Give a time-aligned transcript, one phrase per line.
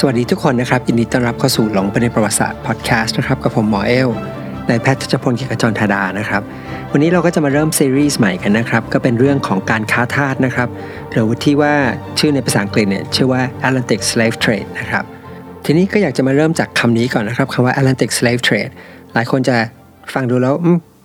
[0.00, 4.08] สวัสดีทุกคนนะครับยินดีต้อนรับเข้าสู่หลงไปในประวัติศาสตร์พอดแคสต์นะครับกับผมหมอเอล
[4.68, 6.42] นายแพทย์ทัชพลกียรติจรธาดานะครับ
[6.92, 10.68] วันนี้เราก็จะมาเริ่มซีรีส์ใหม่กันนะครับ ก็เป็นเรื่องของการค้าทาสนะครับ
[11.12, 11.74] หรือที่ว่า
[12.18, 15.04] ชื่อในภาษาอังกฤษเนี่ยชื่อว่า Atlantic Slave Trade นะครับ
[15.64, 18.72] ทีนี้ก็อยากจะมาเริ่มจากคำนี้ก่อนนะครับคำว่า Atlantic Slave Trade
[19.14, 19.56] หลายคนจะ
[20.14, 20.54] ฟังดูแล้ว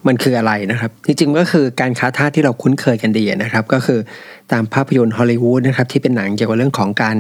[0.07, 4.00] มันคืออะไรนะครับ จริงๆก็คือการค้าทาสที่เราคุ้นเคยกันดีนะครับ ก็คือ
[4.52, 7.18] ตามภาพยนตร์ฮอลลีวูดนะครับที่เป็นหนังเกี่ยวกับเรื่องของการ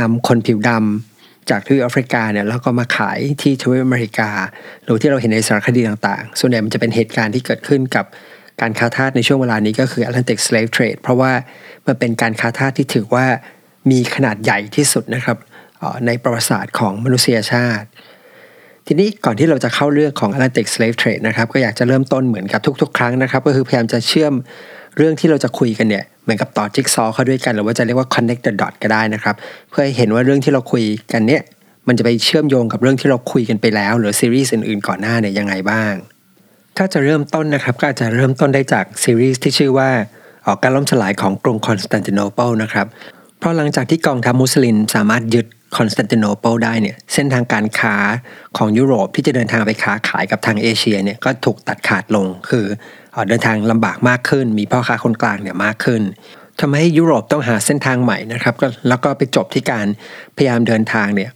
[0.00, 4.30] นำคนผิวดำจากทวีปแอฟริกาเนี่ยแล้วก็มาขายที่ทวีปอเมริกา
[4.84, 8.04] หรือที่เราเห็นในสารคดีต่างๆ ส่วนใหญ่มันจะเป็นเหตุการณ์ที่เกิดขึ้นกับ
[8.60, 11.32] การค้าทาสในช่วงเวลานี้ก็คือ Atlantic Slave Trade เพราะว่า
[11.86, 13.26] มันเป็นการค้าทาสที่ถือว่า
[13.90, 15.36] มีขนาดใหญ่ที่สุดนะครับ
[16.06, 17.86] ในประวัติศาสตร์ของมนุษยชาติ
[18.86, 24.32] ทีนี้ก่อนที่เราจะเข้าเรื่องของ Atlantic Slave Trade นะครับก็อยากจะเริ่มต้นเหมือนกับทุก ๆ ครั้งนะครับ ก็คือพยายามจะเชื่อม
[24.96, 29.34] เรื่องที่เราจะคุยกันเนี่ย เหมือนกับต่อจิ๊กซอว์เข้าด้วยกัน หรือว่าจะเรียกว่า connect the dot ก็ได้นะครับ
[29.70, 31.42] เพื่อให้เห็นว่าเรื่องที่เราคุยกันเนี่ย
[31.88, 35.92] มันจะไปเชื่อมโยงกับเรื่องที่เราคุยกันไปแล้ว หรือซีรีส์อื่นๆก่อนหน้าเนี่ยยังไงบ้าง
[36.76, 39.88] ถ้าจะเริ่มต้นนะครับก็อาจจะเริ่มต้นได้จากซีรีส์ที่ชื่อว่า
[40.46, 42.86] ออกการล่มสลายของกรุงคอนสแตนติโนเปิลนะครับ
[43.38, 45.46] เพราะหลังจากที่กองทัพมุสลิมสามารถยึด
[45.76, 47.96] คอนสแตนติโนเปิลได้เนี่ยเส้นทางการค้า
[48.56, 52.66] ของยุโรปที่จะเดินทางไปค้าขายกับทางเอเชียเนี่ยก็ถูกตัดขาดลง คือ
[53.28, 56.02] เดินทางลำบากมากขึ้น มีพ่อค้าคนกลางเนี่ยมากขึ้น
[56.60, 58.54] ทำให้ยุโรปต้องหาเส้นทางใหม่นะครับ
[58.88, 59.86] แล้วก็ไปจบที่การ
[60.36, 61.30] พยายามเดินทางเนี่ย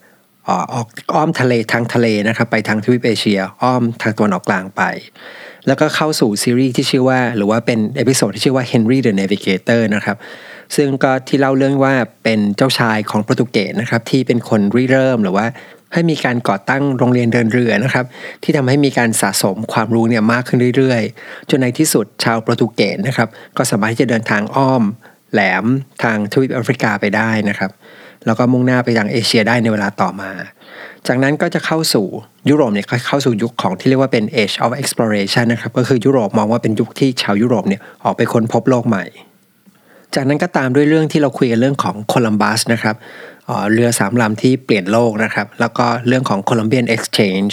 [0.72, 4.82] ออกอ้อมทะเลทางทะเลนะครับไปทางทวีปเอเชีย อ้อมทางตะวันออกกลางไป
[5.66, 10.16] แล้วก็เข้าสู่ซีรีส์ที่ชื่อว่า หรือว่าเป็น episode ที่ชื่อว่า Henry the Navigator นะครับ
[10.76, 15.46] ซึ่งก็ที่เล่าเรื่องว่าเป็นเจ้าชายของโปรตุเกสนะครับที่เป็นคนริเริ่มหรือว่า
[15.92, 18.04] ให้มีการก่อตั้งโรงเรียนเดินเรือนะครับ
[18.42, 24.82] ที่ทำให้มีการสะสมความรู้เนี่ยมากขึ้นเรื่อยๆ จนในที่สุดชาวโปรตุเกสนะครับ ก็สามารถที่จะเดินทางอ้อม
[25.32, 25.64] แหลม
[26.02, 27.70] ทางทวีปแอฟริกาไปได้นะครับ
[28.26, 30.30] แล้วก็มุ่งหน้าไปยังเอเชียได้ในเวลาต่อมา
[31.06, 32.06] จากนั้นก็จะเข้าสู่
[32.48, 39.04] ยุโรปเนี่ยเข้าสู่ยุคของที่เรียกว่าเป็น age of exploration นะครับก็คือยุโรปมองว่าเป็นยุคที่ชาวยุโรปเนี่ยออกไปค้นพบโลกใหม่
[40.14, 42.96] จากนั้นก็ตามด้วยเรื่องที่เราคุยกันเรื่องของโคลัมบัสนะครับ
[43.72, 47.44] เรือสามลำที่เปลี่ยนโลกนะครับ แล้วก็เรื่องของ Columbian Exchange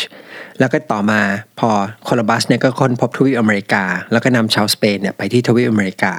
[0.59, 1.21] แล้วก็ต่อมา
[1.59, 1.69] พอ
[2.05, 6.13] โคลัมบัสเนี่ยก็ค้นพบทวีปอเมริกา แล้วก็นำชาวสเปนเนี่ยไปที่ทวีปอเมริกา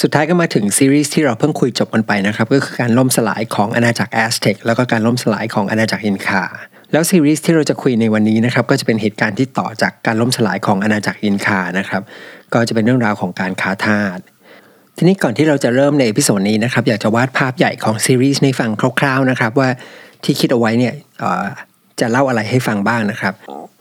[0.00, 6.44] สุดท้ายก็มาถึงซีรีส์ที่เราเพิ่งคุยจบกันไปนะครับ ก็คือการล่มสลายของอาณาจักรแอสเท็กแล้วก็การล่มสลายของอาณาจักรอินคา
[6.92, 12.02] แล้วซีรีส์ที่เราจะคุยในวันนี้นะครับก็จะเป็นเหตุการณ์ที่ต่อจากการล่มสลายของอาณาจักรอินคานะครับ
[12.52, 14.18] ก็จะเป็นเรื่องราวของการค้าทาส
[14.96, 18.70] ทีนี้ก่อนที่เราจะเริ่มใน episode นี้นะครับอยากจะวาดภาพใหญ่ของซีรีส์ให้ฟัง
[19.00, 19.68] คร่าวๆนะครับว่า
[20.24, 20.94] ที่คิดเอาไว้เนี่ย
[22.00, 23.34] จะเล่าอะไรให้ฟังบ้างนะครับ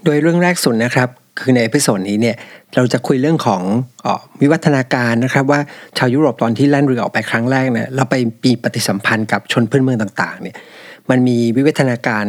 [0.06, 1.10] โดยเรื่องแรกสุดนะครับ
[1.40, 2.36] คือใน episode นี้เนี่ย
[2.76, 3.62] เราจะคุยเรื่องของ
[4.06, 5.60] วิวัฒนาการนะครับว่า
[5.98, 10.56] ชาวยุโรปตอนที่แล่นเรือออกไปครั้งแรกเนี่ยเราไปมีปฏิสัมพันธ์กับชนพื้นเมืองต่างๆเนี่ย
[11.10, 12.26] มันมีวิวัฒนาการ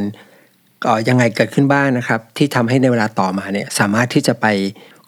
[1.09, 4.47] ยังไงเกิดขึ้นบ้างนะครับ ที่ทำให้ในเวลาต่อมาเนี่ยสามารถที่จะไป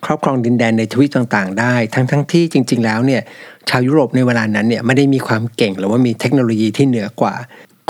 [0.05, 3.23] ครอบครองดินแดนในทวีปต่างๆ ได้ ทั้งๆทที่จริง ๆ แล้วเนี่ย
[3.69, 7.35] ชาวยุโรปในเวลานั้นเนี่ยไม่ได้มีความเก่งหรือว่ามีเทคโนโลยีที่เหนือกว่า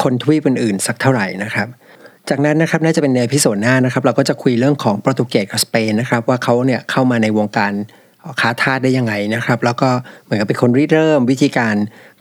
[0.03, 1.69] คนทวีปอื่นๆสักเท่าไหร่นะครับ
[2.29, 7.73] จากนั้นนะครับน่าจะเป็นในพิโซดหน้านะครับเราก็จะคุยเรื่องของโปรตุเกสกับสเปนนะครับว่าเขาเนี่ยเข้ามาในวงการ
[8.41, 9.91] ค้าทาสได้ยังไงนะครับแล้วก็
[10.25, 11.75] เหมือนกับเป็นคนริเริ่มวิธีการ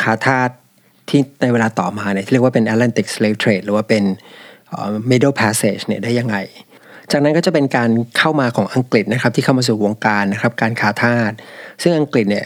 [0.03, 0.49] ค้าทาส
[1.09, 4.03] ที่ในเวลาต่อมาเนี่ยที่เรียกว่าเป็น Atlantic Slave Trade หรือว่าเป็น
[5.09, 6.37] Middle Passage เนี่ยได้ยังไง
[7.11, 11.31] จากนั้นก็จะเป็นการเข้ามาของอังกฤษนะครับที่เข้ามาสู่วงการนะครับการค้าทาส
[11.81, 12.45] ซึ่งอังกฤษเนี่ย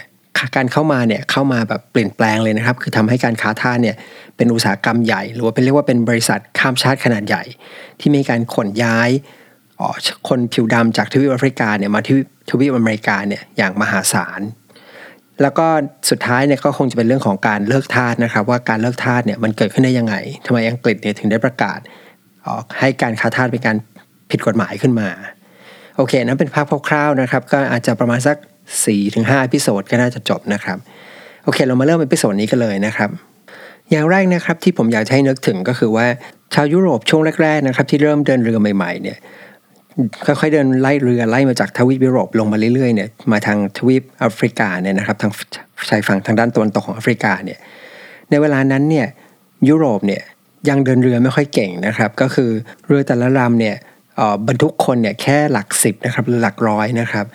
[0.56, 3.96] การเข้ามาเนี่ยเข้ามาแบบเปลี่ยนแปลงเลยนะครับ คือทำให้การค้าทาสเนี่ย
[4.36, 7.42] เป็นอุตสาหกรรมใหญ่ หรือว่าเป็นเรียกว่าเป็นบริษัทข้ามชาติขนาดใหญ่
[8.00, 9.10] ที่มีการขนย้าย
[10.28, 12.16] คนผิวดำจากทวีปแอฟริกาเนี่ยมาที่
[12.50, 14.40] ทวีปอเมริกาเนี่ยอย่างมหาศาล
[15.42, 15.66] แล้วก็
[16.10, 20.14] สุดท้ายเนี่ยก็คงจะเป็นเรื่องของการเลิกทาสนะครับว่าการเลิกทาสเนี่ยมันเกิดขึ้นได้ยังไง
[20.46, 21.80] ทำไมอังกฤษเนี่ยถึงได้ประกาศ
[22.78, 23.76] ให้การค้าทาสเป็นการ
[24.32, 25.08] ผิดกฎหมายขึ้นมา
[25.96, 28.36] โอเคนั้นเป็นภาพคร่าวๆนะครับ ก็อาจจะประมาณสัก
[28.76, 30.78] 4ถึง5 episode ก็น่าจะจบนะครับ
[31.44, 33.10] โอเค เรามาเริ่ม episode นี้กันเลยนะครับ
[33.90, 36.06] อย่างแรกนะครับที่ผมอยากให้นึกถึงก็คือว่า
[36.54, 39.18] ชาวยุโรปช่วงแรกๆนะครับที่เริ่มเดินเรือใหม่ๆเนี่ย
[40.26, 45.32] ค่อยๆเดินไล่เรือไล่มาจากทวีปยุโรปลงมาเรื่อยๆเนี่ยมาทางทวีปแอฟริกาเนี่ยนะครับทาง
[45.88, 47.58] ชายฝั่งทางด้านตะวันตกของแอฟริกาเนี่ย
[48.30, 49.06] ในเวลานั้นเนี่ย
[49.68, 50.22] ยุโรปเนี่ย
[50.68, 52.50] ยังเดินเรือไม่ค่อยเก่งนะครับ ก็คือ
[52.86, 53.76] เรือแต่ละลำเนี่ย
[54.46, 57.26] บรรทุกคนเนี่ยแค่หลักสิบนะครับหรือหลักร้อยนะครับ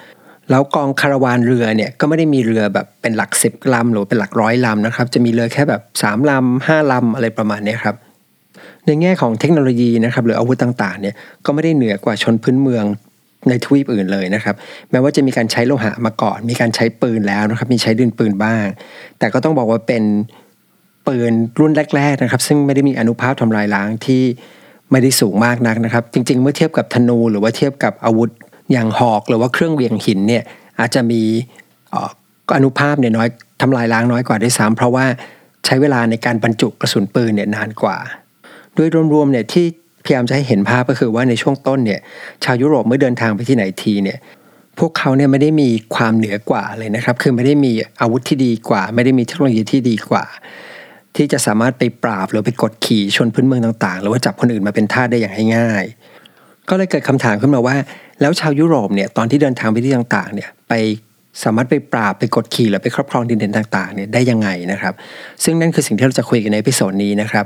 [0.50, 7.96] แล้วกองคาราวานเรือเนี่ยก็ไม่ได้มีเรือแบบเป็นหลักสิบลำหรือเป็นหลักร้อยลำนะครับ จะมีเรือแค่แบบ3ลำห้าลำอะไรประมาณนี้ครับ
[8.86, 11.16] ในแง่ของเทคโนโลยีนะครับหรืออาวุธต่างๆเนี่ย
[11.46, 12.86] ก็ไม่ได้เหนือกว่าชนพื้นเมือง
[13.50, 14.56] ในทวีปอื่นเลยนะครับ
[14.92, 18.66] แม้ว่าจะมีการใช้โลหะมาก่อน มีการใช้ปืนแล้วนะครับ มีใช้ดินปืนบ้าง
[19.20, 20.04] แต่ก็ต้องบอกว่าเป็น
[21.08, 24.24] ปืนรุ่นแรก ๆนะครับ ซึ่งไม่ได้มีอนุภาพทำลายล้างที่
[24.92, 28.30] ไม่ได้สูงมากนักนะครับ จริง ๆ เมื่อเทียบกับธนูหรือว่าเทียบกับอาวุธ
[28.72, 30.44] อย่างหอกหรือว่าเครื่องเวียงหินเนี่ย
[30.80, 31.22] อาจจะมี
[32.56, 33.28] อนุภาพเนี่ยน้อย
[33.62, 35.06] ทำลายล้างน้อยกว่าด้วยซ้ำเพราะว่า
[35.66, 37.98] ใช้เวลาในการบรรจุกระสุนปืนเนี่ยนานกว่า
[38.76, 39.66] โดยรวมๆเนี่ยที่
[40.04, 42.00] พยายามจะให้เห็นภาพก็คือว่าในช่วงต้นเนี่ย
[42.44, 44.18] ชาวยุโรปเมื่อเดินทางไปที่ไหนทีเนี่ย
[44.80, 50.24] พวกเขาเนี่ยไม่ได้มีความเหนือกว่าเลยนะครับ คือไม่ได้มีอาวุธที่ดีกว่า ไม่ได้มีเทคโนโลยีที่ดีกว่า
[51.18, 57.76] ที่จะสามารถไปปราบหรือไปกดขี่ชนพื้นเมืองต่างๆ หรือว่าจับคนอื่นมาเป็นทาสได้อย่างง่ายๆก็เลยเกิดคำถามขึ้นมาว่า
[58.22, 60.74] แล้วชาวยุโรปเนี่ยตอนที่เดินทางไปที่ต่างๆเนี่ยไป
[61.44, 64.94] สามารถไปปราบไปกดขี่หรือไปครอบครองดินแดนต่างๆเนี่ยได้ยังไงนะครับ
[65.44, 67.46] ซึ่งนั่นคือสิ่งที่เราจะคุยกันใน episode นี้นะครับ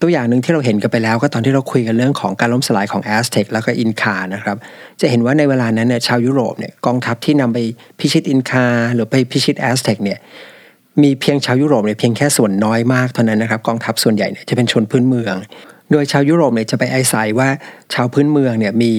[0.00, 4.56] ตัวอย่างหนึ่งที่เราเห็นกันไปแล้ว ก็ตอนที่เราคุยกันเรื่องของการล่มสลายของแอสเท็กแล้วก็อินคานะครับ
[5.00, 7.58] จะเห็นว่าในเวลานั้นเนี่ยชาวยุโรปเนี่ยกองทัพที่นำไป
[7.98, 10.18] พิชิตอินคาหรือไปพิชิตแอสเท็กเนี่ย
[11.02, 15.34] มีเพียงชาวยุโรปเนี่ยเพียงแค่ส่วนน้อยมากเท่านั้นนะครับกองทัพส่วนใหญ่เนี่ยจะเป็นชนพื้นเมือง
[15.92, 17.48] โดยชาวยุโรปเนี่ยจะไปอาศัยว่า
[17.94, 18.92] ชาวพื้นเมืองเนี่ยมี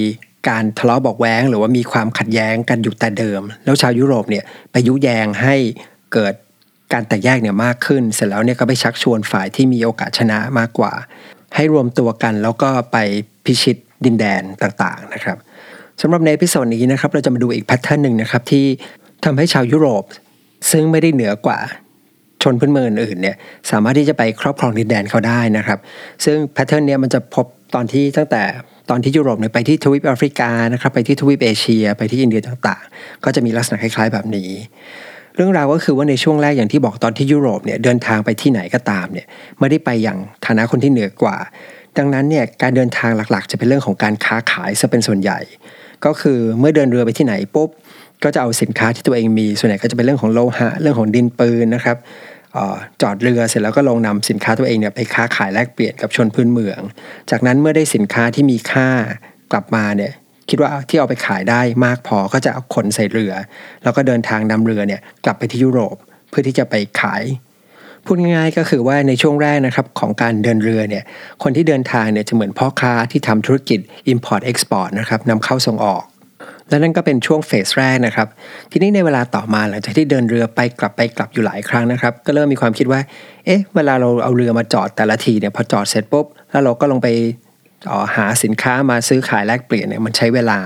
[0.49, 5.55] การทะเลาะเบาะแว้ง หรือว่ามีความขัดแย้งกันอยู่แต่เดิม แล้วชาวยุโรปเนี่ยไปยุแยงให้
[6.13, 6.33] เกิด
[6.93, 10.93] การแตกแยกเนี่ยมากขึ้น เสร็จแล้วเนี่ยก็ไปชักชวนฝ่ายที่มีโอกาสชนะมากกว่า
[11.55, 12.97] ให้รวมตัวกันแล้วก็ไป
[13.45, 15.37] พิชิตดินแดนต่างๆนะครับ
[16.01, 18.65] สำหรับใน episode นี้นะครับเราจะมาดูอีก pattern หนึ่งนะครับที่
[19.25, 20.03] ทำให้ชาวยุโรป
[20.71, 21.59] ซึ่งไม่ได้เหนือกว่า
[22.43, 23.35] ชนพื้นเมืองอื่นเนี่ย
[23.71, 25.79] สามารถที่จะไปครอบครองดินแดนเขาได้นะครับ
[26.25, 27.45] ซึ่ง pattern เนี้ยมันจะพบ
[27.75, 28.43] ตอนที่ตั้งแต่
[28.89, 34.49] ตอนที่ยุโรปเนี่ยไปที่ทวีปแอฟริกานะครับไปที่ทวีปเอเชีย ไปที่อินเดียต่างๆ ก็จะมีลักษณะคล้ายๆแบบนี้
[35.35, 39.27] เรื่องราวก็คือว่าในช่วงแรกอย่างที่บอกตอนที่ยุโรปเนี่ยเดินทางไปที่ไหนก็ตามเนี่ย
[39.59, 41.37] ไม่ได้ไปอย่างฐานะคนที่เหนือกว่า
[41.97, 45.39] ดังนั้นเนี่ยการเดินทางหลักๆ จะเป็นเรื่องของการค้าขายซะเป็นส่วนใหญ่
[46.05, 47.69] ก็คือเมื่อเดินเรือไปที่ไหนปุ๊บ
[48.23, 51.97] ก็จะเอาสินค้าที่ตัวเองมีส่วนใหญ่ก็จะเป็นเรื่องของโลหะเรื่องของดินปืนนะครับ
[53.01, 56.79] จอดเรือเสร็จแล้วก็ลงนำสินค้าตัวเองเนี่ยไปค้าขายแลกเปลี่ยนกับชนพื้นเมือง
[57.29, 58.89] จากนั้นเมื่อได้สินค้าที่มีค่า
[59.51, 60.13] กลับมาเนี่ย
[60.49, 63.33] คิดว่าที่เอาไปขายได้มากพอก็จะเอาขนใส่เรือ
[63.83, 65.95] แล้วก็เดินทางนำเรือเนี่ยกลับไปที่ยุโรป
[66.29, 67.23] เพื่อที่จะไปขาย
[68.05, 71.03] พูดง่ายๆก็คือว่าในช่วงแรกนะครับของการเดินเรือเนี่ย
[71.43, 73.79] คนที่เดินทางเนี่ยจะเหมือนพ่อค้าที่ทำธุรกิจ
[74.13, 76.03] Import Export นะครับนำเข้าส่งออก
[76.69, 78.27] และนั่นก็เป็นช่วงเฟสแรกนะครับ
[78.71, 83.01] ทีนี้ในเวลาต่อมาหลังจากที่เดินเรือไปกลับไปกลับอยู่หลายครั้งนะครับ ก็เริ่มมีความคิดว่า
[83.45, 87.07] เอ๊ะ เวลาเราเอาเรือมาจอดแต่ละทีเนี่ยพอจอดเสร็จปุ๊บ แล้วเราก็ลงไป
[88.15, 90.59] หาสินค้ามาซื้อขายแลกเปลี่ยนเนี่ยมันใช้เวลา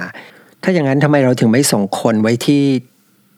[0.64, 2.64] ถ้าอย่างนั้นทำไมเราถึงไม่ส่งคนไว้ที่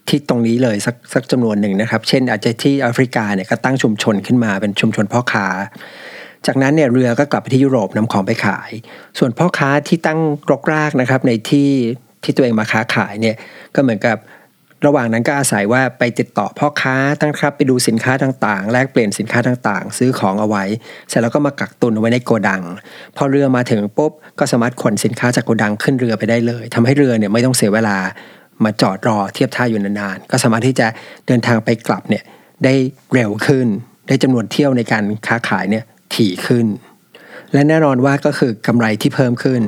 [0.08, 5.48] ที่ตรงนี้เลยสักสักจำนวนหนึ่งนะครับ เช่น อาจจะที่แอฟริกาเนี่ยก็ตั้งชุมชนขึ้นมาเป็นชุมชนพ่อค้า
[6.46, 8.72] จากนั้นเนี่ยเรือก็กลับไปที่ยุโรปนำของไปขาย
[9.18, 10.20] ส่วนพ่อค้าที่ตั้ง
[10.52, 11.70] รกรากนะครับในที่
[12.26, 13.36] ที่ตัวเองมาค้าขายเนี่ย
[13.76, 14.18] ก็เหมือนกับ
[14.86, 20.64] ระหว่างนั้นก็อาศัยว่าไปติดต่อพ่อค้าตั้งครับไปดูสินค้าต่างๆ แลกเปลี่ยนสินค้าต่างๆ ซื้อของเอาไว้
[21.10, 22.64] เสร็จแล้วก็มากักตุนเอาไว้ในโกดัง
[23.18, 27.98] พอเรือมาถึงปุ๊บก็สามารถขนสินค้าจากโกดังขึ้นเรือไปได้เลยทำให้เรือเนี่ยไม่ต้องเสียเวลา
[28.64, 30.88] มาจอดรอเทียบท่าอยู่นานๆ ก็สามารถที่จะ
[31.28, 32.24] เดินทางไปกลับเนี่ย
[32.64, 32.74] ได้
[33.14, 33.68] เร็วขึ้น
[34.08, 35.84] ได้จำนวนเที่ยวในการค้าขายเนี่ย
[36.14, 36.66] ถี่ขึ้น
[37.54, 39.62] และแน่นอนว่าก็คือกำไรที่เพิ่มขึ้น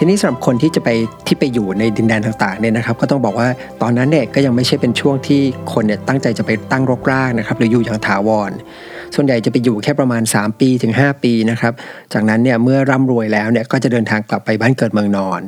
[0.00, 0.88] ทีนี้สำหรับคนที่จะไป
[1.26, 3.48] ที่ไปอยู่ในดินแดนต่างๆเนี่ยนะครับ ก็ต้องบอกว่า
[3.82, 5.40] ตอนนั้นเนี่ยก็ยังไม่ใช่เป็นช่วงที่
[5.72, 8.50] คนเนี่ยตั้งใจจะไปตั้งรกรากนะครับหรืออยู่อย่างถาวร
[9.14, 11.72] ส่วนใหญ่จะไปอยู่แค่ประมาณ 3 ปีถึง 5 ปีนะครับ
[12.12, 15.42] จากนั้นเนี่ยเมื่อร่ำรวยแล้วเนี่ยก็จะเดินทางกลับไปบ้านเกิดเมืองนอน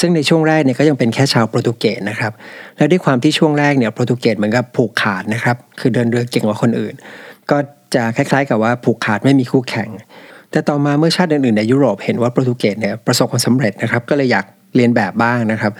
[0.00, 2.32] ซึ่งในช่วงแรกเนี่ยก็ยังเป็นแค่ชาวโปรตุเกสนะครับ
[2.76, 6.94] และด้วยความที่ช่วงแรกเนี่ยโปรตุเกสเหมือนกับผูกขาดนะครับคือเดินเรือเก่งกว่าคนอื่น
[7.50, 7.58] ก็
[7.94, 9.88] จะคล้ายๆ กับว่าผูกขาดไม่มีคู่แข่ง
[10.56, 14.44] แต่ต่อมาเมื่อชาติอื่นๆในยุโรปเห็นว่าโปรตุเกสเนี่ยประสบความสำเร็จนะครับ ก็เลยอยาก
[14.76, 15.72] เรียนแบบบ้างนะครับ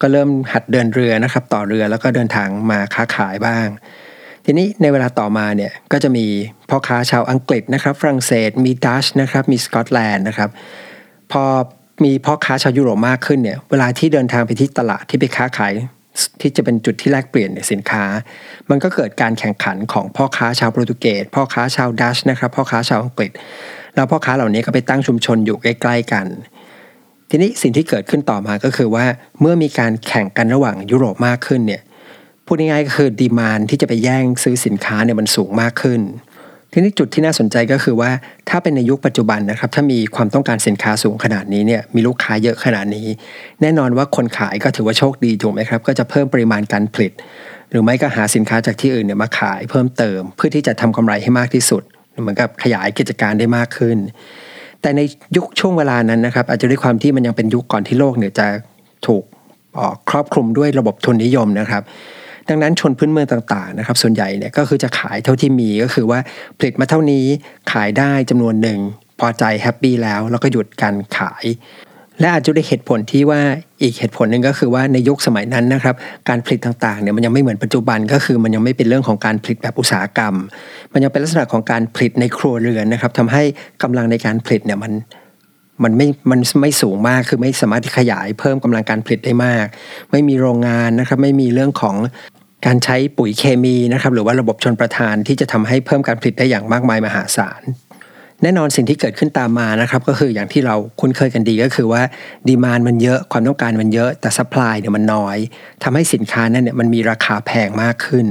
[0.00, 3.66] ก็เริ่มหัดเดินเรือนะครับ ต่อเรือแล้วก็เดินทางมาค้าขายบ้าง
[4.44, 6.26] ทีนี้ในเวลาต่อมาเนี่ยก็จะมี
[6.70, 10.50] พ่อค้าชาวอังกฤษนะครับฝรั่งเศส มีดัชนะครับมีสกอตแลนด์นะครับ
[11.32, 11.44] พอ
[12.04, 15.72] มีพ่อค้าชาวยุโรปมากขึ้นเนี่ยเวลาที่เดินทางไปที่ตลาดที่ไปค้าขาย
[16.40, 18.04] ที่จะเป็นจุดที่แลกเปลี่ยนสินค้า
[18.70, 23.32] มันก็เกิดการแข่งขันของพ่อค้าชาวโปรตุเกสพ่อค้าชาวดัชนะครับพ่อค้าชาวอังกฤษ
[23.94, 26.26] แล้วพ่อค้าเหล่านี้ก็ไปตั้งชุมชนอยู่ใกล้ๆกัน
[27.30, 29.04] ทีนี้สิ่งที่เกิดขึ้นต่อมาก็คือว่า
[29.40, 31.82] เมื่อมีการแข่งกันระหว่างยุโรปมากขึ้นเนี่ย
[32.46, 36.00] พูดง่ายๆก็คือดีมานที่จะไปแย่งซื้อสินค้าเนี่ยมันสูงมากขึ้น
[36.72, 38.10] ทีนี้จุดที่น่าสนใจก็คือว่า
[38.48, 43.06] ถ้าเป็นในยุคปัจจุบันนะครับ ถ้ามีความต้องการสินค้าสูงขนาดนี้เนี่ยมีลูกค้าเยอะขนาดนี้
[43.60, 47.12] แน่นอนว่าคนขายก็ถือว่าโชคดีถูกไหมครับ ก็จะเพิ่มปริมาณการผลิต
[47.70, 51.82] หรือไม่ก็หาสินค้าจากที่อื่นเนี่ยมาขายเพิ่มเติม เพื่อที่จะทำกำไรให้มากที่สุด
[52.22, 53.98] เหมือนกับขยายกิจการได้มากขึ้น
[54.80, 55.00] แต่ใน
[55.36, 58.46] ยุคช่วงเวลานั้นนะครับ อาจจะด้วยความที่มันยังเป็นยุคก่อนที่โลกเนี่ยจะ
[59.06, 59.22] ถูก
[60.10, 61.82] ครอบคลุมด้วยระบบทุนนิยมนะครับ
[62.48, 66.18] ดังนั้นชนพื้นเมืองต่างๆนะครับ ส่วนใหญ่เนี่ยก็คือจะขายเท่าที่มีก็คือว่า
[66.58, 67.24] ผลิตมาเท่านี้
[67.72, 68.78] ขายได้จำนวนหนึ่ง
[69.20, 71.44] พอใจแฮปปี้แล้วแล้วก็หยุดการขาย
[72.20, 73.40] และอาจจะได้เหตุผลที่ว่า
[73.82, 75.94] อีกเหตุผลหนึ่งก็คือว่าในยุคสมัยนั้นนะครับ
[76.28, 80.34] การผลิตต่างๆเนี่ยมันยังไม่เหมือนปัจจุบันก็คือมันยังไม่เป็นเรื่องของการผลิตแบบอุตสาหกรรม
[80.92, 83.42] มันยังเป็นลักษณะของการผลิตในครัวเรือนนะครับทำให้
[83.82, 84.92] กำลังในการผลิตเนี่ยมัน
[85.84, 89.66] มันไม่ มันไม่สูงมาก คือไม่สามารถขยายเพิ่มกำลังการผลิตได้มาก
[90.10, 91.96] ไม่มีโรงงานนะครับ ไม่มีเรื่องของ
[92.66, 97.62] การใช้ปุ๋ยเคมีนะครับ หรือว่าระบบชลประทานที่จะทำให้เพิ่มการผลิตได้อย่างมากมายมหาศาล
[98.44, 102.02] แน่นอนสิ่งที่เกิดขึ้นตามมานะครับก็คืออย่างที่เราคุ้นเคยกันดีก็คือว่า
[102.48, 105.36] demand มันเยอะความต้องการมันเยอะแต่ supply เนี่ยมันน้อย
[105.82, 108.26] ทำให้สินค้านั้นเนี่ยมันมีราคาแพงมากขึ้น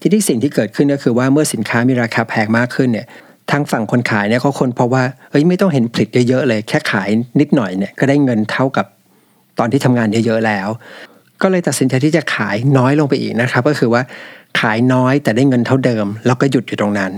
[0.00, 3.06] ที่ที่สิ่งที่เกิดขึ้นก็คือว่าเมื่อสินค้ามีราคาแพงมากขึ้นเนี่ย
[3.50, 7.08] ทางฝั่งคนขายเนี่ยเขาคนเพราะว่าเอ้ยไม่ต้องเห็นผลิตเยอะๆเลยแค่ขาย
[7.40, 8.86] นิดหน่อยเนี่ยก็ได้เงินเท่ากับ
[9.58, 10.68] ตอนที่ทำงานเยอะๆแล้ว
[11.42, 14.02] ก็เลยตัดสินใจที่จะขายน้อยลงไปอีกนะครับ ก็คือว่า
[14.60, 17.12] ขายน้อยแต่ได้เงินเท่าเดิม แล้วก็หยุดอยู่ตรงนั้น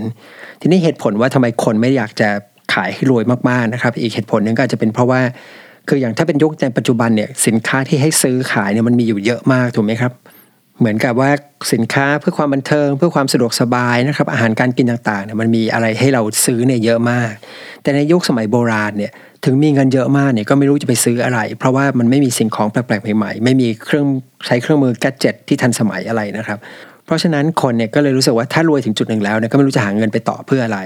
[0.61, 2.29] ทีนี้เหตุผลว่าทำไมคนไม่อยากจะ
[2.73, 5.21] ขายให้รวยมากๆนะครับ อีกเหตุผลหนึ่งก็อาจจะเป็นเพราะว่า
[5.87, 10.13] คืออย่างถ้าเป็นยุคในปัจจุบันเนี่ยสินค้าที่ให้ซื้อขายเนี่ยมันมีอยู่เยอะมากถูกไหมครับ
[10.79, 11.31] เหมือนกับว่า
[11.73, 17.31] สินค้าเพื่อความบันเทิง เพื่อความสะดวกสบายนะครับ อาหารการกินต่างๆเนี่ยมันมีอะไรให้เราซื้อเนี่ยเยอะมาก
[17.83, 19.11] แต่ในยุคสมัยโบราณเนี่ย
[19.45, 24.05] ถึงมีเงินเยอะมากเนี่ยก็ไม่รู้จะไปซื้ออะไร เพราะว่ามันไม่มีสิ่งของแปลกๆใหม่ๆ ไม่มีเครื่อง
[24.45, 26.59] ใช้เครื่องมือแกจิตที่ทันสมัยอะไรนะครับ
[27.09, 30.79] เพราะฉะนั้นคนเนี่ยก็เลยรู้สึกว่าถ้ารวยถึงจุดหนึ่งแล้วเนี่ยก็ไม่รู้จะหาเงินไปต่อเพื่ออะไร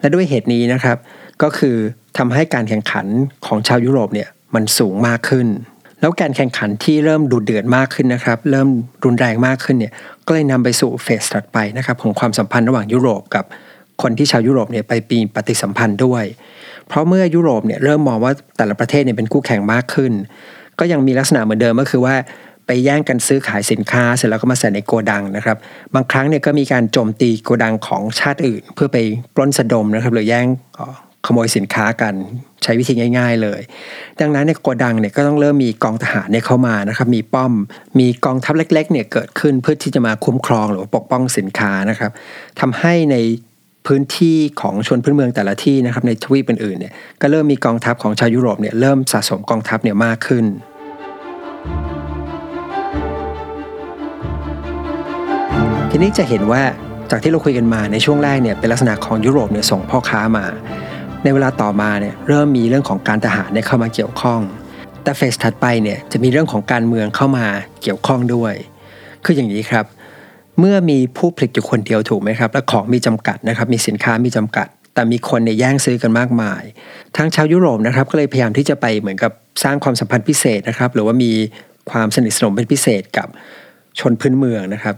[0.00, 0.96] และด้วยเหตุนี้นะครับ
[1.42, 1.76] ก็คือ
[2.18, 3.06] ทำให้การแข่งขัน
[3.46, 5.46] ของชาวยุโรปเนี่ยมันสูงมากขึ้น
[6.00, 8.68] แล้วการแข่งขันที่เริ่มดุเดือดมากขึ้นนะครับ เริ่ม
[9.04, 9.92] รุนแรงมากขึ้นเนี่ย
[10.26, 13.44] ก็เลยนำไปสู่เฟสถัดไปนะครับของความสัมพันธ์ระหว่างยุโรปกับ
[14.02, 16.24] คนที่ชาวยุโรปเนี่ยไปปีปฏิสัมพันธ์ด้วย
[16.88, 20.12] เพราะเมื่อยุโรปเนี่ยเริ่มมองว่าแต่ละประเทศเนี่ยเป็นคู่แข่งมากขึ้น
[20.78, 22.14] ก็ยังมีลักษณะเหมือนเดิมก็คือว่า
[22.66, 25.56] ไปแย่งกันซื้อขายสินค้า เสร็จแล้วก็มาใส่ในโกดังนะครับ
[25.94, 28.98] บางครั้งเนี่ยก็มีการโจมตีโกดังของชาติอื่น เพื่อไป
[29.34, 30.46] ปล้นสะดมนะครับหรือแย่ง
[31.26, 32.14] ขโมยสินค้ากัน
[32.62, 33.60] ใช้วิธีง่าย ๆเลย
[34.20, 37.52] ดังนั้นในโกดังเนี่ยก็ต้องเริ่มมีกองทหารเนี่ยเข้ามานะครับมีป้อม
[37.98, 42.10] มีกองทัพเล็กๆเนี่ยเกิดขึ้นเพื่อที่จะมาคุ้มครองหรือปกป้องสินค้านะครับ
[42.60, 43.16] ทำให้ใน
[43.86, 50.44] พื้นที่ของชนพื้นเมืองแต่ละที่นะครับในทวีปอื่นๆเนี่ยก็เริ่มมีกองทัพของชาวยุโรปเนี่ยเริ่มสะสมกองทัพเนี่ยมากขึ้น
[55.96, 56.62] ทีนี้จะเห็นว่า
[57.10, 60.46] จากที่เราคุยกันมาในช่วงแรกเนี่ยเป็นลักษณะของยุโรปเนี่ยส่งพ่อค้ามา
[61.22, 64.40] ในเวลาต่อมาเนี่ยเริ่มมีเรื่องของการทหารเนี่ยเข้ามาเกี่ยวข้อง
[65.02, 67.46] แต่เฟสถัดไปเนี่ยจะมีเรื่องของการเมืองเข้ามา
[67.82, 68.54] เกี่ยวข้องด้วย
[69.24, 69.84] คืออย่างนี้ครับ
[70.58, 76.62] เมื่อมีผู้ผลิตอยู่คนเดียวถูกไหมครับ และของมีจำกัดนะครับมีสินค้ามีจำกัด แต่มีคนเนี่ยแย่งซื้อกันมากมาย
[77.16, 79.32] ทางชาวยุโรปนะครับก็เลยพยายามที่จะไปเหมือนกับ
[79.62, 81.32] สร้างความสัมพันธ์พิเศษนะครับหรือว่ามี
[81.90, 83.28] ความสนิทสนมเป็นพิเศษกับ
[83.98, 84.96] ชนพื้นเมืองนะครับ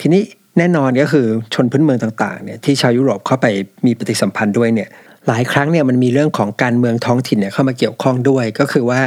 [0.00, 0.22] ทีนี้
[0.58, 3.46] แน่นอนก็คือชนพื้นเมืองต่างๆเนี่ยที่ชาวยุโรปเข้าไป
[3.86, 4.88] มีปฏิสัมพันธ์ด้วยเนี่ย
[5.28, 9.00] หลายครั้งเนี่ยมันมีเรื่องของการเมืองท้องถิ่นเนี่ยเข้ามาเกี่ยวข้องด้วย ก็คือว่า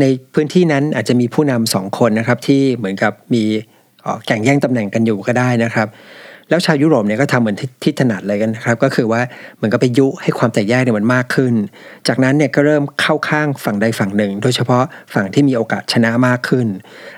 [0.00, 3.44] ในพื้นที่นั้นอาจจะมีผู้นำสองคนนะครับที่เหมือนกับมี
[4.26, 5.88] แข่งแย่งตำแหน่งกันอยู่ก็ได้นะครับ
[6.48, 9.20] แล้วชาวยุโรปเนี่ยก็ทำเหมือนที่ถนัดเลยกันนะครับ ก็คือว่า
[9.56, 11.54] เหมือนกับไปยุให้ความแตกแยกเนี่ยมันมากขึ้น
[12.08, 16.66] จากนั้นเนี่ยก็เริ่มเข้าข้างฝั่งใดฝั่งหนึ่ง โดยเฉพาะฝั่งที่มีโอกาสชนะมากขึ้น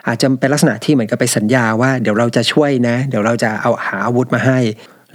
[0.09, 4.59] อาจจะเป็นลักษณะที่เหมือนกับไปสัญญาว่าเดี๋ยวเราจะช่วยนะ เดี๋ยวเราจะเอาหาอาวุธมาให้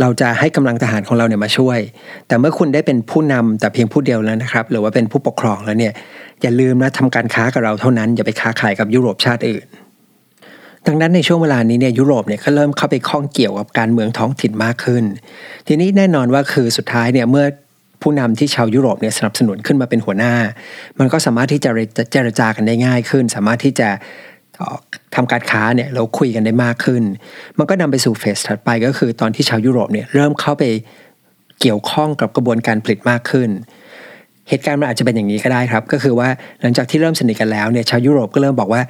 [0.01, 1.79] เราจะให้กำลังทหารของเราเนี่ยมาช่วย
[2.27, 5.93] แต่เมื่อคุณได้เป็นผู้นำแต่เพียงผู้เดียวแล้วนะครับ หรือว่าเป็นผู้ปกครองแล้วเนี่ย
[6.41, 9.65] อย่าลืมนะทำการค้ากับเราเท่านั้น อย่าไปค้าขายกับยุโรปชาติอื่น
[10.87, 15.03] ดังนั้นในช่วงเวลานี้เนี่ยยุโรปเนี่ยก็เริ่มเข้าไปข้องเกี่ยวกับการเมืองท้องถิ่นมากขึ้น
[15.67, 17.45] ทีนี้แน่นอนว่าคือสุดท้ายเนี่ยเมื่อ
[18.01, 20.33] ผู้นำที่ชาวยุโรปเนี่ยสนับสนุนขึ้นมาเป็นหัวหน้า
[20.99, 21.71] มันก็สามารถที่จะ
[22.11, 23.89] เจรจากันได้ง่ายขึ้น สามารถที่จะ
[25.15, 27.03] ทำการค้าเนี่ยเราคุยกันได้มากขึ้น
[27.57, 30.63] มันก็นำไปสู่เฟสถัดไปก็คือตอนที่ชาวยุโรปเนี่ยเริ่มเข้าไป
[31.61, 33.49] เกี่ยวข้องกับกระบวนการผลิตมากขึ้น
[34.49, 36.29] เหตุการณ์มันอาจจะเป็นอย่างนี้ก็ได้ครับ ก็คือว่า
[36.61, 38.81] หลังจากที่เริ่มสนิทกันแล้วเนี่ยชาวยุโรปก็เริ่มบอกว่า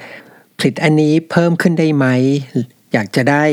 [0.57, 2.05] ผลิตอันนี้เพิ่มขึ้นได้ไหม
[2.93, 3.43] อยากจะได้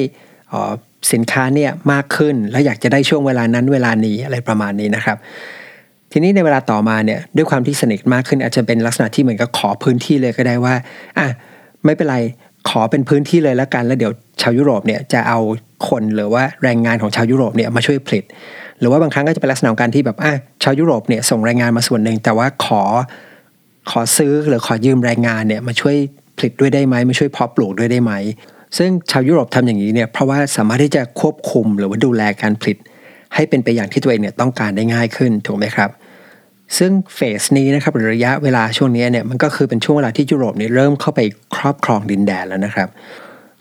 [1.12, 5.16] สินค้าเนี่ยมากขึ้น แล้วอยากจะได้ช่วงเวลานั้นเวลานี้อะไรประมาณนี้นะครับ
[6.12, 10.74] ทีนี้ในเวลาต่อมาเนี่ยด้วยความที่สนิทมากขึ้นอาจจะเป็นลักษณะที่เหมือนกับขอพื้นที่เลยก็ได้ว่า
[11.18, 11.28] อะ
[11.84, 12.18] ไม่เป็นไร
[12.68, 15.38] ขอเป็นพื้นที่เลยแล้วกันแล้วเดี๋ยวชาวยุโรปเนี่ยจะเอา
[15.88, 18.24] คนหรือว่าแรงงานของชาวยุโรปเนี่ยมาช่วยผลิต
[18.78, 20.32] หรือว่าบางครั้งก็จะเป็นลักษณะของการที่แบบอะ
[20.62, 22.82] ชาวยุโรปเนี่ยส่งแรงงานมาส่วนหนึ่งแต่ว่าขอ
[23.90, 25.96] ขอซื้อหรือขอยืมแรงงานเนี่ยมาช่วย
[26.44, 28.12] ลิตด้วยได้ไหมมาช่วยเพาะปลูกด้วยได้ไหม
[28.78, 32.76] ซึ่งชาวยุโรปทำอย่างนี้เนี่ยเพราะว่าสามารถที่จะควบคุมหรือว่าดูแลการผลิต
[33.34, 35.90] ให้เป็นไปอย่างที่ตัวเองเนี่ยต้องการได้ง่ายขึ้นถูกไหมครับ
[36.78, 41.20] ซึ่งเฟสนี้นะครับหรือระยะเวลาช่วงนี้เนี่ยมันก็คือเป็นช่วงเวลาที่ยุโรปเนี่ยเริ่มเข้าไป
[41.56, 42.88] ครอบครองดินแดนแล้วนะครับ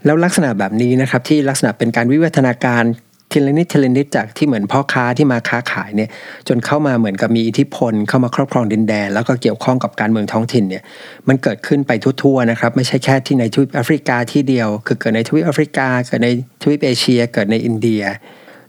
[0.06, 2.84] แล้วลักษณะแบบนี้นะครับที่ลักษณะเป็นการวิวัฒนาการ
[3.32, 6.10] ทีละนิดทีละนิดจากที่เหมือนพ่อค้าที่มาค้าขายเนี่ย
[6.48, 10.84] จนเข้ามาเหมือนกับมีอิทธิพล เข้ามาครอบครองดินแดน แล้วก็เกี่ยวข้องกับการเมืองท้องถิ่นเนี่ย
[11.28, 16.30] มันเกิดขึ้นไปทั่วๆนะครับไม่ใช่แค่ที่ในทวีปแอฟริกาที่เดียว คือเกิดในทวีปแอฟริกา เกิดใน
[16.62, 18.04] ทวีปเอเชีย เกิดในอินเดีย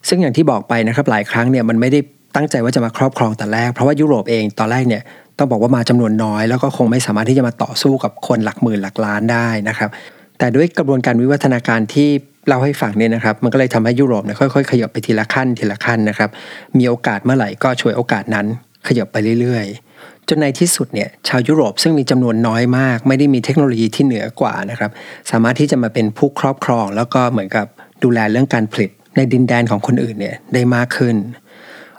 [0.09, 2.01] ซึ่งอย่างที่บอกไปนะครับหลายครั้งเนี่ยมันไม่ได้
[2.37, 5.03] ตั้งใจว่าจะมาครอบครองแต่แรกเพราะว่ายุโรปเองตอนแรกเนี่ย
[5.39, 9.91] ต้องบอกว่ามาจำนวนน้อย แล้วก็คงไม่สามารถที่จะมาต่อสู้กับคนหลักหมื่นหลักล้านได้นะครับ
[10.39, 12.11] แต่ด้วยกระบวนการวิวัฒนาการที่
[12.49, 16.31] เล่าให้ฟังเนี่ยนะครับ มันก็เลยทำให้ยุโรปเนี่ยค่อยๆ ขยับไปทีละขั้นทีละขั้นนะครับ
[16.79, 18.47] มีโอกาสเมื่อไหร่ก็ช่วยโอกาสนั้น
[18.87, 24.91] ขยับไปเรื่อยๆ จนในที่สุดเนี่ยชาวยุโรปซึ่งมีจำนวนน้อยมาก ไม่ได้มีเทคโนโลยีที่เหนือกว่านะครับ
[25.31, 27.67] สามารถที่จะมาเป็นผู้ครอบครอง แล้วก็เหมือนกับ
[28.03, 31.17] ดูแลเรื่องการผลิตในดินแดนของคนอื่นเนี่ยได้มากขึ้น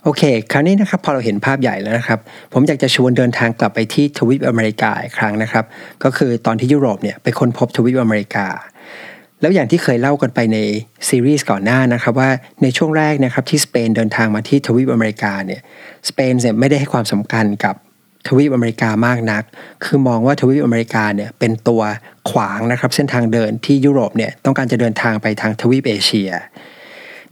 [0.04, 2.20] โอเค คราวนี้นะครับพอเราเห็นภาพใหญ่แล้วนะครับ
[2.54, 5.66] ผมอยากจะชวนเดินทางกลับไปที่ทวีปอเมริกาอีกครั้งนะครับ
[6.04, 8.48] ก็คือตอนที่ยุโรปเนี่ยไปค้นพบทวีปอเมริกา
[9.44, 10.58] แล้วอย่างที่เคยเล่ากันไปใน
[11.10, 12.30] ซีรีส์ก่อนหน้านะครับว่า
[12.64, 15.62] ในช่วงแรกนะครับที่สเปนเดินทางมาที่ทวีปอเมริกาเนี่ย
[16.10, 17.76] สเปนเนี่ยไม่ได้ให้ความสำคัญกับ
[18.28, 19.44] ทวีปอเมริกามากนัก
[19.84, 21.82] คือมองว่าทวีปอเมริกาเนี่ยเป็นตัว
[22.30, 26.32] ขวางนะครับเส้นทางเดินที่ยุโรปเนี่ยต้องการจะเดินทางไปทางทวีปเอเชีย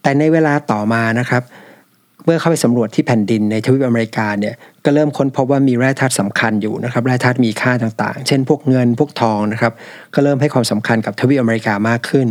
[0.01, 1.43] แต่ในเวลาต่อมานะครับ
[2.25, 9.73] เมื่อเข้าไปสำรวจที่แผ่นดินในทวีปอเมริกาเนี่ยก็เริ่มค้นพบว่ามีแร่ธาตุสำคัญอยู่นะครับแร่ธาตุมีค่าต่างๆ เช่น พวกเงินพวกทองนะครับ
[10.13, 12.27] ก็เริ่มให้ความสำคัญกับทวีปอเมริกามากขึ้น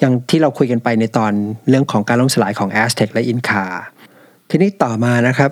[0.00, 1.32] อย่างที่เราคุยกันไปในตอน
[1.68, 3.64] เรื่องของการล่มสลายของแอสเท็กและอินคา
[4.50, 5.50] ทีนี้ต่อมานะครับ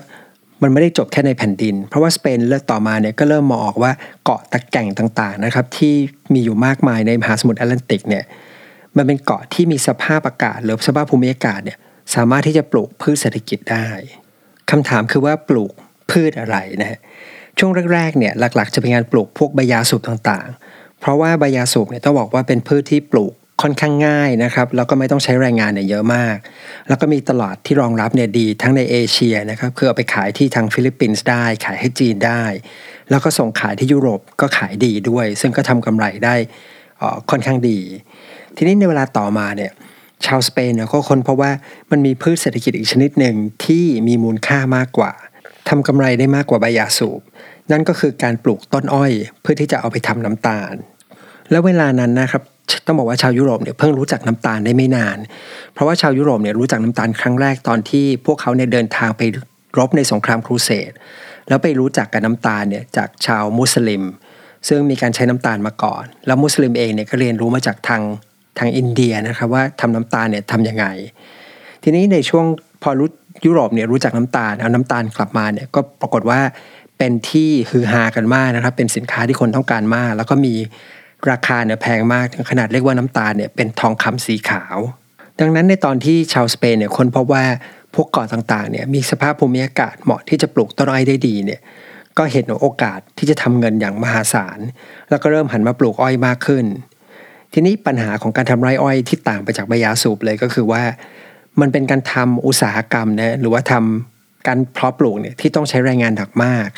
[0.63, 3.93] มันไม่ได้จบแค่ในแผ่นดิน เพราะว่าสเปนเลือกต่อมาเนี่ยก็เริ่มมองออกว่า
[4.25, 5.95] เกาะตะแก่งต่างๆนะครับที่
[6.33, 8.25] มีอยู่มากมายในมหาสมุทรแอตแลนติกเนี่ย
[8.97, 11.79] มันเป็นเกาะที่มีสภาพอากาศหรือสภาพภูมิอากาศเนี่ย
[12.15, 13.89] สามารถที่จะปลูกพืชเศรษฐกิจได้
[14.71, 15.73] คำถามคือว่าปลูก
[16.11, 17.01] พืชอะไรนะฮะ
[17.59, 26.37] ช่วงแรกๆเนี่ยหลักๆ จะเป็นการปลูกพวกใบยาสูบต่างๆ เพราะว่าใบยาสูบเนี่ยต้องบอกว่าเป็นพืชที่ปลูกค่อนข้างง่ายนะครับแล้วก็ไม่ต้องใช้แรงงานเนี่ยเยอะมาก
[26.89, 32.43] แล้วก็มีตลาดที่รองรับเนี่ยดีทั้งในเอเชียนะครับคือเอาไปขายที่ทางฟิลิปปินส์ได้ ขายให้จีนได้
[33.11, 36.35] แล้วก็ส่งขายที่ยุโรปก็ขายดีด้วย ซึ่งก็ทำกำไรได้
[37.31, 37.79] ค่อนข้างดี
[38.57, 39.73] ทีนี้ในเวลาต่อมาเนี่ย
[40.27, 41.51] ชาวสเปนเนี่ยก็ค้นเพราะว่า
[41.91, 45.13] มันมีพืชเศรษฐกิจอีกชนิดหนึ่งที่มีมูลค่ามากกว่า
[45.69, 47.21] ทำกำไรได้มากกว่าใบยาสูบ
[47.71, 50.75] นั่นก็คือการปลูกต้นอ้อย เพื่อที่จะเอาไปทำน้ำตาล
[51.51, 52.43] แล้วเวลานั้นนะครับ
[52.87, 55.19] ต้องบอกว่าชาวยุโรปเนี่ยเพิ่งรู้จักน้ำตาลได้ไม่นาน
[55.75, 59.23] เพราะว่าชาวยุโรปเนี่ยรู้จักน้ำตาลครั้งแรกตอนที่พวกเขาเนี่ยเดินทางไป
[59.79, 60.93] รบในสงครามครูเสด
[61.49, 64.03] แล้วไปรู้จักกับน้ำตาลเนี่ยจากชาวมุสลิม
[64.69, 68.03] ซึ่งมีการใช้น้ำตาลมาก่อน แล้วมุสลิมเองเนี่ยก็เรียนรู้มาจากทาง
[68.59, 70.87] ทางอินเดียนะครับว่าทำน้ำตาลเนี่ยทำยังไง
[71.83, 72.45] ทีนี้ในช่วง
[72.83, 73.09] พอรู้
[73.45, 76.41] ยุโรปเนี่ยรู้จักน้ำตาลเอาน้ำตาลกลับมาเนี่ยก็ปรากฏว่า
[76.99, 80.55] เป็นที่ฮือฮากันมากนะครับ เป็นสินค้าที่คนต้องการมาก แล้วก็มี
[81.31, 84.77] ราคาเนี่ยแพงมากถึงขนาดเรียกว่าน้ำตาลเนี่ยเป็นทองคำสีขาว
[85.41, 87.45] ดังนั้นในตอนที่ชาวสเปนเนี่ยคนพบว่า
[87.95, 91.61] พวกเกาะต่างๆเนี่ยมีสภาพภูมิอากาศเหมาะที่จะปลูกต้นอ้อยได้ดีเนี่ย
[92.19, 94.59] ก็เห็นโอกาสที่จะทำเงินอย่างมหาศาล
[95.11, 96.65] แล้วก็เริ่มหันมาปลูกอ้อยมากขึ้น
[97.53, 100.83] ทีนี้ปัญหาของการทำไร่อ้อยที่ต่างไปจากใบยาสูบเลยก็คือว่า
[101.61, 106.69] มันเป็นการทำอุตสาหกรรมนะหรือว่าทำการเพาะปลูกเนี่ยที่ต้องใช้แรงงานหนักมาก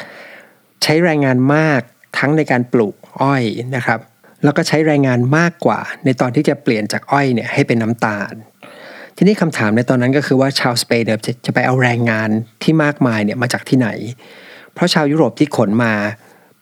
[0.83, 1.81] ใช้แรงงานมาก
[2.19, 3.43] ทั้งในการปลูกอ้อย
[3.77, 4.01] นะครับ
[4.45, 8.33] แล้วก็ใช้แรงงานมากกว่า ในตอนที่จะเปลี่ยนจากอ้อยเนี่ยให้เป็นน้ำตาล
[9.17, 12.29] ทีนี้คำถามในตอนนั้นก็คือว่าชาวสเปนเนี่ยจะจะไปเอาแรงงาน
[12.63, 13.89] ที่มากมายเนี่ยมาจากที่ไหน
[14.75, 15.95] เพราะชาวยุโรปที่ขนมา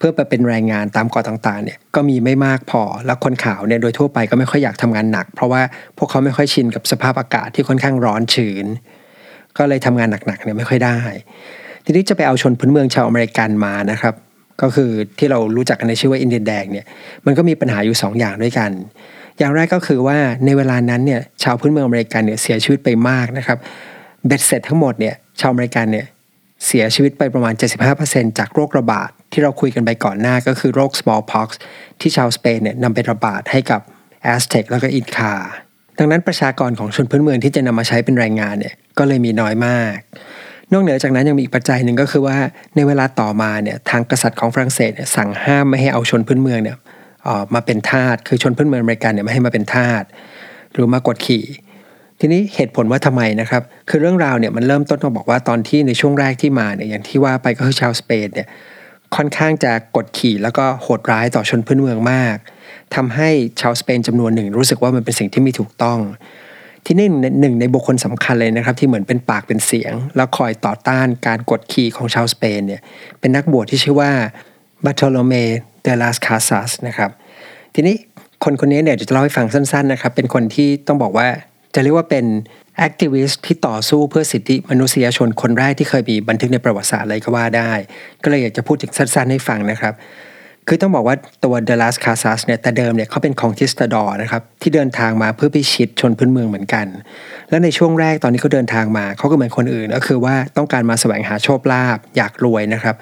[0.00, 5.62] เพื่อไปเป็นแรงงานตามกาะต่างๆเนี่ยก็มีไม่มากพอ แล้วคนขาวเนี่ยโดยทั่วไปก็ไม่ค่อยอยากทำงานหนัก เพราะว่า
[5.98, 8.66] พวกเขาไม่ค่อยชินกับสภาพอากาศที่ค่อนข้างร้อนชื้น
[9.58, 10.98] ก็เลยทำงานหนักๆเนี่ยไม่ค่อยได้
[11.84, 14.14] ทีนี้จะไปเอาชนพื้นเมืองชาวอเมริกันมานะครับ
[14.62, 16.86] ก็คือที่เรารู้จักกันในชื่อว่าอินเดียนแดงเนี่ย
[17.26, 18.70] มันก็มีปัญหาอยู่2อย่างด้วยกัน
[19.38, 23.58] อย่างแรกก็คือว่าในเวลานั้นเนี่ยชาวพื้นเมืองอเมริกันเนี่ยเสียชีวิตไปมากนะครับ
[24.26, 26.06] เบ็ดเสร็จทั้งหมดเนี่ยชาวอเมริกันเนี่ย
[26.66, 27.54] เสียชีวิตไปประมาณ
[27.96, 31.49] 75%จากโรคระบาด ที่เราคุยกันไปก่อนหน้าก็คือโรค smallpox
[32.01, 33.81] ที่ชาวสเปนเนี่ยนำไประบาดให้กับ
[34.23, 35.35] แอสเท็กแล้วก็อินคา
[35.99, 39.97] ดังนั้นประชากรของชนพื้นเมืองที่จะนำมาใช้เป็นแรงงานเนี่ยก็เลยมีน้อยมาก
[40.73, 42.37] นอกเหนือจากนั้นยังมีอีกปัจจัยหนึ่งก็คือว่า
[42.77, 46.77] ในเวลาต่อมาเนี่ยทางกษัตริย์ของฝรั่งเศสเนี่ยสั่งห้ามไม่ให้เอาชนพื้นเมืองเนี่ย
[47.55, 50.03] มาเป็นทาสคือชนพื้นเมืองอเมริกันเนี่ยไม่ให้มาเป็นทาส
[50.73, 51.45] หรือมากดขี่
[52.21, 58.49] ทีนี้เหตุผลว่าทำไมนะครับ คือเรื่องราวเนี่ยมันเริ่มต้นต้องบอกว่าตอนที่ในช่วงแรกที่มาเนี่ยอย่างที่ว่าไปก็คือชาวสเปนเนี่ย
[59.16, 62.37] ค่อนข้างจะกดขี่แล้วก็โหดร้ายต่อชนพื้นเมืองมาก
[62.94, 63.29] ทำให้
[63.61, 65.99] ชาวสเปนจำนวนหนึ่งรู้สึกว่ามันเป็นสิ่งที่ไม่ถูกต้อง
[66.87, 67.09] ทีนี้
[67.40, 72.81] หนึ่งในบุคคลสำคัญเลยนะครับ ที่เหมือนเป็นปากเป็นเสียง แล้วคอยต่อต้านการกดขี่ของชาวสเปนเนี่ย
[73.20, 74.11] เป็นนักบวชที่ชื่อว่า
[74.85, 75.35] บาร์โตโลเม
[75.83, 77.11] เดลาสคาซัสนะครับ
[77.75, 77.96] ทีนี้
[78.44, 81.29] คนคนนี้เนี่ยจะเล่าให้ฟังสั้นๆนะครับเป็นคนที่ต้องบอกว่า
[81.75, 82.25] จะเรียกว่าเป็น
[82.83, 87.73] activist ที่ต่อสู้เพื่อสิทธิมนุษยชนคนแรกที่เคยมีบันทึกในประวัติศาสตร์เลยก็ว่าได้
[88.23, 89.95] ก็เลยอยากจะพูดถึงสั้นๆให้ฟังนะครับ
[90.69, 96.87] คือต้องบอกว่าตัวเดลัสคาซัสเนี่ยแต่เดิมเนี่ยเขาเป็นคองคิสตาดอร์นะครับที่เดินทางมาเพื่อพิชิตชนพื้นเมืองเหมือนกัน
[97.51, 102.97] และในช่วงแรกตอนนี้เขาเดินทางมาเขาก็เหมือนคนอื่น ก็คือว่าต้องการมาแสวงหาโชคลาภอยากรวยนะครับ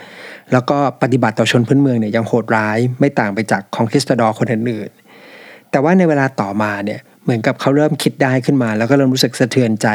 [0.53, 9.89] แล้วก็ปฏิบัติต่อชนพื้นเมืองเนี่ยยังโหดร้าย ไม่ต่างไปจากคองคิสตาดอร์คนอื่นๆแต่ว่าในเวลาต่อมาเนี่ย เหมือนกับเขาเริ่มคิดได้ขึ้นมา แล้วก็เริ่มรู้สึกสะเทือนใจ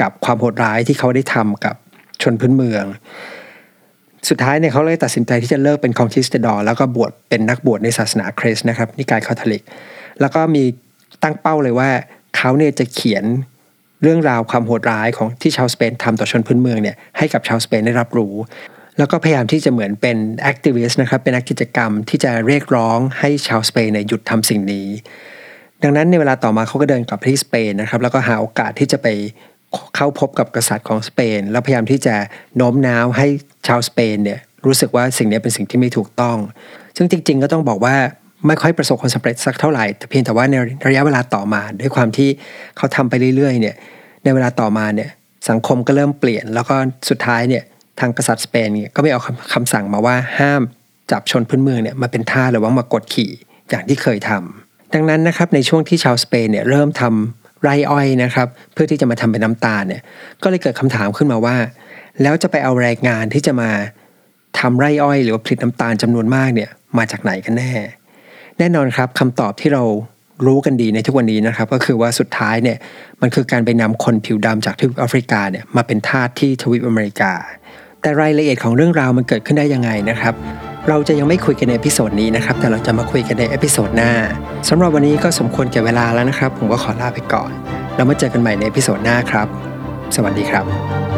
[0.00, 1.74] กับความโหดร้ายที่เขาได้ทำกับ
[2.22, 2.84] ชนพื้นเมือง
[4.28, 9.62] สุดท้ายเนี่ยเขาเลยตัดสินใจที่จะเลิกเป็น conquistador แล้วก็บวชเป็นนักบวชในศาสนาคริสต์นะครับนิกายคาทอลิก
[10.20, 10.64] แล้วก็มี
[11.22, 11.90] ตั้งเป้าเลยว่า
[12.36, 13.24] เขาเนี่ยจะเขียน
[14.02, 18.34] เรื่องราวความโหดร้ายของที่ชาวสเปนทำต่อชนพื้นเมืองเนี่ยให้กับชาวสเปนได้รับรู้
[18.98, 24.88] แล้วก็พยายามที่จะเหมือนเป็น activist นะครับเป็นนักกิจกรรมที่จะเรียกร้องให้ชาวสเปนเนี่ยหยุดทำสิ่งนี้
[25.82, 29.06] ดังนั้นในเวลาต่อมาเขาก็เดินกลับไปที่สเปนนะครับแล้วก็หาโอกาสที่จะไป
[29.96, 32.14] เข้าพบกับกษัตริย์ของสเปน แล้วพยายามที่จะ
[32.56, 33.26] โน้มน้าวให้
[33.66, 36.36] ชาวสเปนเนี่ยรู้สึกว่าสิ่งนี้เป็นสิ่งที่ไม่ถูกต้อง
[36.96, 37.96] ซึ่งจริง ๆ ก็ต้องบอกว่า
[38.46, 40.54] ไม่ค่อยประสบความสำเร็จสักเท่าไหร่แต่เพียงแต่ว่าใน
[40.88, 42.28] ระยะเวลาต่อมาด้วยความที่
[42.76, 43.74] เขาทำไปเรื่อยๆเนี่ย
[44.24, 45.10] ในเวลาต่อมาเนี่ย
[45.48, 46.74] สังคมก็เริ่มเปลี่ยน แล้วก็
[47.10, 47.62] สุดท้ายเนี่ย
[48.00, 49.20] ทางกษัตริย์สเปนเนี่ยก็ไม่เอา
[49.52, 50.62] คำสั่งมาว่าห้าม
[51.10, 53.30] จับชนพื้นเมืองเนี่ยมาเป็นท่าหรือว่ามากดขี่
[53.70, 60.02] อย่างที่เคยทำ ดังนั้นนะครับในช่วงที่ชาวสเปนเนี่ยเริ่มทำไรอ้อยนะครับ เพื่อที่จะมาทำเป็นน้ำตาลเนี่ย
[60.42, 61.56] ก็เลยเกิดคำถามขึ้นมาว่า
[62.22, 63.70] แล้วจะไปเอาแรงงานที่จะมา
[64.58, 67.72] ทำไรอ้อย หรือผลิตน้ำตาลจำนวนมากเนี่ยมาจากไหนกันแน่
[68.58, 69.84] แน่นอนครับคำตอบที่เรา
[70.46, 72.78] รู้กันดีในทุกวันนี้นะครับ ก็คือว่าสุดท้ายเนี่ย
[73.20, 77.32] มันคือการไปนำคนผิวดำจากทวีปแอฟริกาเนี่ยมาเป็นทาสที่ทวีปอเมริกา
[78.02, 80.34] แต่รายละเอียดของเรื่องราวมันเกิดขึ้นได้ยังไงนะครับ
[80.88, 84.12] เราจะยังไม่คุยกันใน episode นี้นะครับ แต่เราจะมาคุยกันใน episode หน้า
[84.68, 87.50] สำหรับวันนี้ก็สมควรแก่เวลาแล้วนะครับ ผมก็ขอลาไปก่อน
[87.96, 89.48] แล้วมาเจอกันใหม่ใน episode หน้าครับ
[90.14, 91.09] สวัสดีครับ